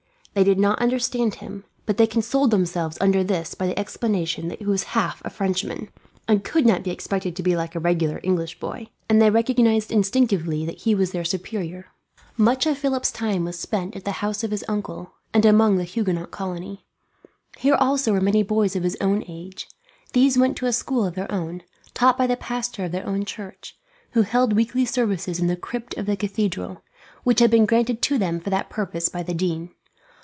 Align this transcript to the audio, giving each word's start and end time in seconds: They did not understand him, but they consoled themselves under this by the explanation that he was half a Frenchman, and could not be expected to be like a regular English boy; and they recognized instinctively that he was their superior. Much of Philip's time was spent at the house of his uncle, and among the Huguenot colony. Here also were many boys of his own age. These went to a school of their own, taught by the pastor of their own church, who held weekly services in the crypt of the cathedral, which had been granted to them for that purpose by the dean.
They 0.33 0.45
did 0.45 0.59
not 0.59 0.79
understand 0.79 1.35
him, 1.35 1.65
but 1.85 1.97
they 1.97 2.07
consoled 2.07 2.51
themselves 2.51 2.97
under 3.01 3.21
this 3.21 3.53
by 3.53 3.67
the 3.67 3.77
explanation 3.77 4.47
that 4.47 4.59
he 4.59 4.65
was 4.65 4.83
half 4.95 5.21
a 5.25 5.29
Frenchman, 5.29 5.89
and 6.25 6.41
could 6.41 6.65
not 6.65 6.83
be 6.85 6.89
expected 6.89 7.35
to 7.35 7.43
be 7.43 7.57
like 7.57 7.75
a 7.75 7.81
regular 7.81 8.21
English 8.23 8.57
boy; 8.57 8.87
and 9.09 9.21
they 9.21 9.29
recognized 9.29 9.91
instinctively 9.91 10.65
that 10.65 10.79
he 10.83 10.95
was 10.95 11.11
their 11.11 11.25
superior. 11.25 11.87
Much 12.37 12.65
of 12.65 12.77
Philip's 12.77 13.11
time 13.11 13.43
was 13.43 13.59
spent 13.59 13.93
at 13.93 14.05
the 14.05 14.23
house 14.23 14.41
of 14.41 14.51
his 14.51 14.63
uncle, 14.69 15.11
and 15.33 15.43
among 15.45 15.75
the 15.75 15.83
Huguenot 15.83 16.31
colony. 16.31 16.85
Here 17.57 17.75
also 17.77 18.13
were 18.13 18.21
many 18.21 18.41
boys 18.41 18.73
of 18.77 18.83
his 18.83 18.95
own 19.01 19.25
age. 19.27 19.67
These 20.13 20.37
went 20.37 20.55
to 20.57 20.65
a 20.65 20.71
school 20.71 21.05
of 21.05 21.15
their 21.15 21.29
own, 21.29 21.61
taught 21.93 22.17
by 22.17 22.25
the 22.27 22.37
pastor 22.37 22.85
of 22.85 22.93
their 22.93 23.05
own 23.05 23.25
church, 23.25 23.77
who 24.11 24.21
held 24.21 24.53
weekly 24.53 24.85
services 24.85 25.39
in 25.41 25.47
the 25.47 25.57
crypt 25.57 25.97
of 25.97 26.05
the 26.05 26.15
cathedral, 26.15 26.83
which 27.25 27.41
had 27.41 27.51
been 27.51 27.65
granted 27.65 28.01
to 28.03 28.17
them 28.17 28.39
for 28.39 28.49
that 28.49 28.69
purpose 28.69 29.09
by 29.09 29.23
the 29.23 29.33
dean. 29.33 29.71